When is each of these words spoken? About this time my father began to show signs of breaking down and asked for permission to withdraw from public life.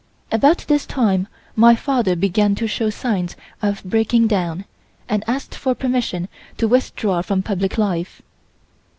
About 0.31 0.65
this 0.67 0.87
time 0.87 1.27
my 1.55 1.75
father 1.75 2.15
began 2.15 2.55
to 2.55 2.65
show 2.65 2.89
signs 2.89 3.35
of 3.61 3.83
breaking 3.83 4.25
down 4.25 4.65
and 5.07 5.23
asked 5.27 5.53
for 5.53 5.75
permission 5.75 6.27
to 6.57 6.67
withdraw 6.67 7.21
from 7.21 7.43
public 7.43 7.77
life. 7.77 8.19